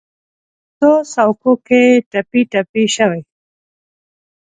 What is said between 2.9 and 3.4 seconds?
شوي